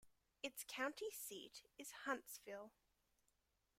Its 0.41 0.65
county 0.67 1.11
seat 1.11 1.61
is 1.77 1.91
Huntsville. 2.05 2.71